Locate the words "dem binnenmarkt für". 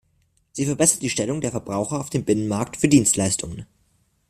2.09-2.87